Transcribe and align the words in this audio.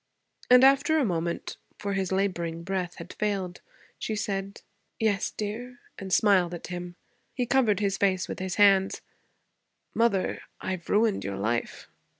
And 0.49 0.63
after 0.63 0.97
a 0.97 1.05
moment, 1.05 1.57
for 1.77 1.93
his 1.93 2.11
laboring 2.11 2.63
breath 2.63 2.95
had 2.95 3.13
failed, 3.13 3.61
she 3.99 4.15
said, 4.15 4.63
'Yes, 4.99 5.29
dear?' 5.29 5.79
and 5.99 6.11
smiled 6.11 6.55
at 6.55 6.65
him. 6.73 6.95
He 7.35 7.45
covered 7.45 7.79
his 7.79 7.99
face 7.99 8.27
with 8.27 8.39
his 8.39 8.55
hands. 8.55 9.01
'Mother, 9.93 10.41
I've 10.59 10.89
ruined 10.89 11.23
your 11.23 11.37
life.' 11.37 11.87